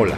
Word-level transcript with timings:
Hola, 0.00 0.14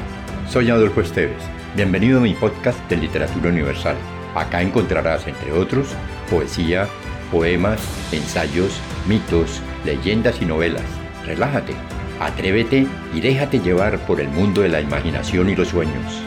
soy 0.46 0.68
Adolfo 0.68 1.00
Esteves. 1.00 1.42
Bienvenido 1.74 2.18
a 2.18 2.22
mi 2.22 2.34
podcast 2.34 2.78
de 2.90 2.98
Literatura 2.98 3.48
Universal. 3.48 3.96
Acá 4.34 4.60
encontrarás, 4.60 5.26
entre 5.26 5.52
otros, 5.52 5.96
poesía, 6.28 6.86
poemas, 7.32 7.80
ensayos, 8.12 8.78
mitos, 9.08 9.62
leyendas 9.86 10.42
y 10.42 10.44
novelas. 10.44 10.84
Relájate, 11.24 11.72
atrévete 12.20 12.86
y 13.14 13.20
déjate 13.22 13.60
llevar 13.60 13.98
por 14.00 14.20
el 14.20 14.28
mundo 14.28 14.60
de 14.60 14.68
la 14.68 14.82
imaginación 14.82 15.48
y 15.48 15.56
los 15.56 15.68
sueños. 15.68 16.22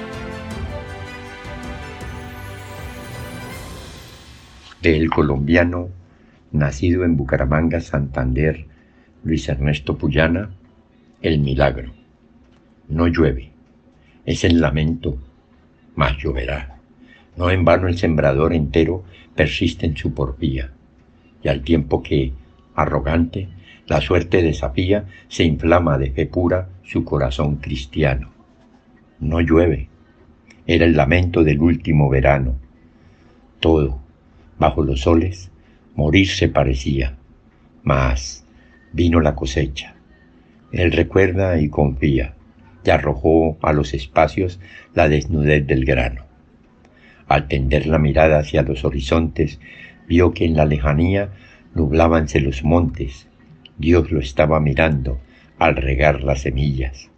Del 4.82 5.12
colombiano, 5.12 5.90
nacido 6.52 7.04
en 7.04 7.18
Bucaramanga, 7.18 7.82
Santander, 7.82 8.66
Luis 9.24 9.48
Ernesto 9.48 9.96
Puyana, 9.96 10.50
El 11.22 11.38
Milagro. 11.38 12.03
No 12.90 13.08
llueve, 13.08 13.52
es 14.26 14.44
el 14.44 14.60
lamento, 14.60 15.18
mas 15.96 16.18
lloverá. 16.18 16.80
No 17.38 17.50
en 17.50 17.64
vano 17.64 17.88
el 17.88 17.98
sembrador 17.98 18.54
entero 18.54 19.04
persiste 19.36 19.86
en 19.86 19.96
su 19.96 20.14
porfía, 20.14 20.72
y 21.42 21.48
al 21.48 21.62
tiempo 21.62 22.04
que, 22.04 22.34
arrogante, 22.76 23.48
la 23.88 24.02
suerte 24.02 24.42
desafía, 24.42 25.06
se 25.30 25.44
inflama 25.44 25.98
de 25.98 26.12
fe 26.12 26.26
pura 26.26 26.70
su 26.84 27.04
corazón 27.04 27.56
cristiano. 27.58 28.32
No 29.20 29.40
llueve, 29.40 29.88
era 30.68 30.86
el 30.86 30.96
lamento 30.96 31.44
del 31.44 31.60
último 31.62 32.10
verano. 32.10 32.56
Todo, 33.60 34.00
bajo 34.60 34.84
los 34.84 35.02
soles, 35.02 35.52
morirse 35.96 36.50
parecía, 36.50 37.18
mas 37.84 38.46
vino 38.92 39.22
la 39.22 39.36
cosecha. 39.36 39.96
Él 40.72 40.92
recuerda 40.92 41.60
y 41.60 41.70
confía 41.70 42.36
y 42.84 42.90
arrojó 42.90 43.58
a 43.62 43.74
los 43.74 43.94
espacios 43.94 44.60
la 44.94 45.10
desnudez 45.10 45.66
del 45.66 45.86
grano. 45.86 46.26
Al 47.28 47.48
tender 47.48 47.88
la 47.88 48.00
mirada 48.00 48.40
hacia 48.40 48.64
los 48.64 48.84
horizontes, 48.84 49.60
vio 50.08 50.34
que 50.34 50.46
en 50.46 50.56
la 50.56 50.66
lejanía 50.66 51.30
nublábanse 51.74 52.40
los 52.40 52.64
montes. 52.64 53.28
Dios 53.78 54.12
lo 54.12 54.20
estaba 54.20 54.60
mirando 54.60 55.20
al 55.58 55.76
regar 55.76 56.24
las 56.24 56.42
semillas. 56.42 57.10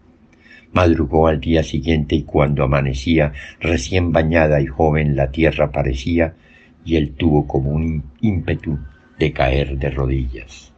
Madrugó 0.71 1.27
al 1.27 1.39
día 1.39 1.63
siguiente 1.63 2.15
y 2.15 2.23
cuando 2.23 2.63
amanecía, 2.63 3.33
recién 3.59 4.11
bañada 4.11 4.61
y 4.61 4.67
joven 4.67 5.15
la 5.15 5.31
tierra 5.31 5.71
parecía, 5.71 6.35
y 6.83 6.97
él 6.97 7.13
tuvo 7.13 7.47
como 7.47 7.71
un 7.71 8.03
ímpetu 8.21 8.77
de 9.17 9.31
caer 9.31 9.77
de 9.77 9.89
rodillas. 9.89 10.73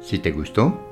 Si 0.00 0.18
te 0.18 0.30
gustó, 0.30 0.91